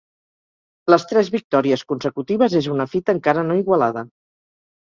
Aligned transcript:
Les 0.93 1.03
tres 1.11 1.29
victòries 1.35 1.85
consecutives 1.93 2.57
és 2.63 2.71
una 2.79 2.91
fita 2.97 3.17
encara 3.19 3.45
no 3.51 3.63
igualada. 3.63 4.09